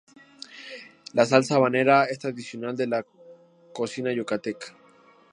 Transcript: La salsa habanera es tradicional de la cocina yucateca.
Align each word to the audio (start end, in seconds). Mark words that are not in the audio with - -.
La 1.13 1.27
salsa 1.27 1.57
habanera 1.57 2.05
es 2.05 2.17
tradicional 2.17 2.75
de 2.75 2.87
la 2.87 3.05
cocina 3.71 4.11
yucateca. 4.11 4.73